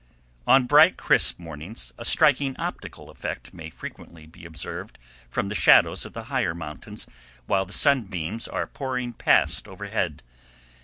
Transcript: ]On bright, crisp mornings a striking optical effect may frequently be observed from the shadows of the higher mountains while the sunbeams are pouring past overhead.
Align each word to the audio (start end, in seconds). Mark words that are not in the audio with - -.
]On 0.47 0.65
bright, 0.65 0.97
crisp 0.97 1.37
mornings 1.37 1.93
a 1.95 2.03
striking 2.05 2.55
optical 2.57 3.11
effect 3.11 3.53
may 3.53 3.69
frequently 3.69 4.25
be 4.25 4.45
observed 4.45 4.97
from 5.29 5.47
the 5.47 5.53
shadows 5.53 6.05
of 6.05 6.13
the 6.13 6.23
higher 6.23 6.55
mountains 6.55 7.05
while 7.45 7.65
the 7.65 7.71
sunbeams 7.71 8.47
are 8.47 8.65
pouring 8.65 9.13
past 9.13 9.67
overhead. 9.67 10.23